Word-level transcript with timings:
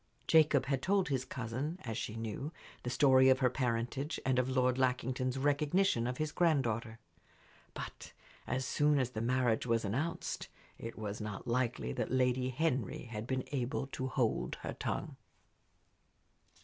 Jacob 0.25 0.65
had 0.65 0.81
told 0.81 1.09
his 1.09 1.23
cousin, 1.23 1.77
as 1.83 1.95
she 1.95 2.15
knew, 2.15 2.51
the 2.81 2.89
story 2.89 3.29
of 3.29 3.37
her 3.37 3.51
parentage 3.51 4.19
and 4.25 4.39
of 4.39 4.49
Lord 4.49 4.79
Lackington's 4.79 5.37
recognition 5.37 6.07
of 6.07 6.17
his 6.17 6.31
granddaughter. 6.31 6.97
But 7.75 8.11
as 8.47 8.65
soon 8.65 8.97
as 8.97 9.11
the 9.11 9.21
marriage 9.21 9.67
was 9.67 9.85
announced 9.85 10.47
it 10.79 10.97
was 10.97 11.21
not 11.21 11.47
likely 11.47 11.93
that 11.93 12.09
Lady 12.09 12.49
Henry 12.49 13.03
had 13.03 13.27
been 13.27 13.43
able 13.51 13.85
to 13.93 14.07
hold 14.07 14.55
her 14.63 14.73
tongue. 14.73 15.17